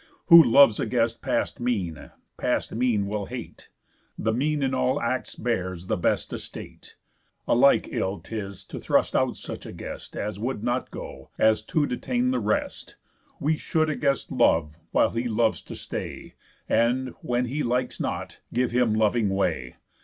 [0.29, 3.69] Who loves a guest past mean, past mean will hate,
[4.17, 6.95] The mean in all acts bears the best estate.
[7.47, 11.61] A like ill 'tis, to thrust out such a guest As would not go, as
[11.65, 12.95] to detain the rest.
[13.39, 16.33] We should a guest love, while he loves to stay,
[16.67, 19.75] And, when he likes not, give him loving way.